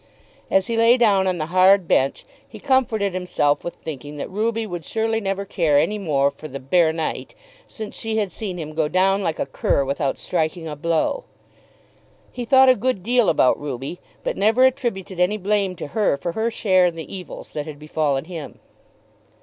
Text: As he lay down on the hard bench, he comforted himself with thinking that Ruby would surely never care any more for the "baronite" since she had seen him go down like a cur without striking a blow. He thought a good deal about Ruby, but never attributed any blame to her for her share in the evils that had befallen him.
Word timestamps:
As 0.49 0.65
he 0.65 0.75
lay 0.77 0.97
down 0.97 1.27
on 1.27 1.37
the 1.37 1.45
hard 1.53 1.87
bench, 1.87 2.25
he 2.49 2.57
comforted 2.57 3.13
himself 3.13 3.63
with 3.63 3.75
thinking 3.75 4.17
that 4.17 4.31
Ruby 4.31 4.65
would 4.65 4.83
surely 4.83 5.21
never 5.21 5.45
care 5.45 5.77
any 5.77 5.99
more 5.99 6.31
for 6.31 6.47
the 6.47 6.59
"baronite" 6.59 7.35
since 7.67 7.95
she 7.95 8.17
had 8.17 8.31
seen 8.31 8.57
him 8.57 8.73
go 8.73 8.87
down 8.87 9.21
like 9.21 9.37
a 9.37 9.45
cur 9.45 9.85
without 9.85 10.17
striking 10.17 10.67
a 10.67 10.75
blow. 10.75 11.25
He 12.31 12.45
thought 12.45 12.67
a 12.67 12.75
good 12.75 13.03
deal 13.03 13.29
about 13.29 13.59
Ruby, 13.61 13.99
but 14.23 14.35
never 14.37 14.65
attributed 14.65 15.19
any 15.19 15.37
blame 15.37 15.75
to 15.75 15.89
her 15.89 16.17
for 16.17 16.31
her 16.31 16.49
share 16.49 16.87
in 16.87 16.95
the 16.95 17.15
evils 17.15 17.53
that 17.53 17.67
had 17.67 17.77
befallen 17.77 18.25
him. 18.25 18.59